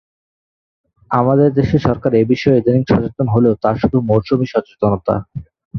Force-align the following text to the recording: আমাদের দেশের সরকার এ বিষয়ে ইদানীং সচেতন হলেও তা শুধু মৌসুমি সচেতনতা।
আমাদের 1.11 1.49
দেশের 1.53 1.81
সরকার 1.87 2.11
এ 2.13 2.33
বিষয়ে 2.33 2.59
ইদানীং 2.59 2.83
সচেতন 2.87 3.27
হলেও 3.27 3.53
তা 3.63 3.69
শুধু 3.81 3.97
মৌসুমি 4.09 4.47
সচেতনতা। 4.49 5.15